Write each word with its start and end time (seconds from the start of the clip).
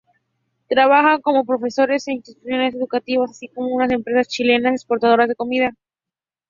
Trabajan 0.67 1.21
como 1.21 1.45
profesores 1.45 2.07
en 2.07 2.15
instituciones 2.15 2.73
educativas, 2.73 3.29
así 3.29 3.49
como 3.49 3.83
en 3.83 3.91
empresas 3.93 4.27
chilenas 4.29 4.71
exportadoras 4.73 5.27
de 5.27 5.35
comida. 5.35 5.75